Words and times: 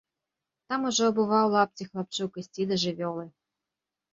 Там 0.71 0.87
ужо 0.91 1.03
абуваў 1.13 1.45
лапці 1.57 1.87
хлапчук 1.91 2.31
ісці 2.45 2.69
да 2.73 2.81
жывёлы. 2.85 3.25